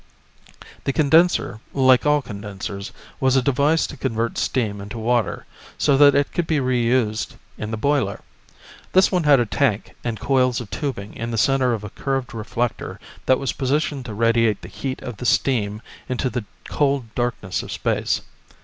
[0.85, 5.45] The condenser, like all condensers, was a device to convert steam into water,
[5.77, 8.21] so that it could be reused in the boiler.
[8.93, 12.33] This one had a tank and coils of tubing in the center of a curved
[12.33, 17.61] reflector that was positioned to radiate the heat of the steam into the cold darkness
[17.61, 18.21] of space.